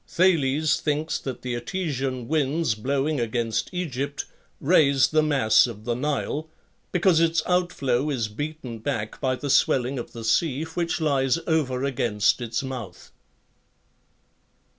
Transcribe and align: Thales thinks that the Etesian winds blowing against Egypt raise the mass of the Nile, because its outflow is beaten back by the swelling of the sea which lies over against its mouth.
Thales 0.07 0.79
thinks 0.81 1.19
that 1.19 1.43
the 1.43 1.53
Etesian 1.53 2.27
winds 2.27 2.73
blowing 2.73 3.19
against 3.19 3.69
Egypt 3.71 4.25
raise 4.59 5.07
the 5.09 5.21
mass 5.21 5.67
of 5.67 5.85
the 5.85 5.93
Nile, 5.93 6.49
because 6.91 7.19
its 7.19 7.43
outflow 7.45 8.09
is 8.09 8.27
beaten 8.27 8.79
back 8.79 9.21
by 9.21 9.35
the 9.35 9.51
swelling 9.51 9.99
of 9.99 10.11
the 10.11 10.23
sea 10.23 10.63
which 10.63 11.01
lies 11.01 11.37
over 11.45 11.83
against 11.83 12.41
its 12.41 12.63
mouth. 12.63 13.11